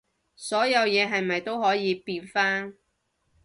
[0.35, 2.73] 所有嘢係咪都可以變返